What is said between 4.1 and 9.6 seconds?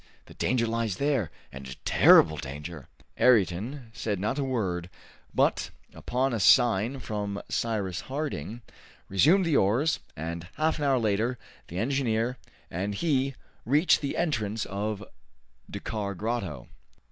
not a word, but, upon a sign from Cyrus Harding, resumed the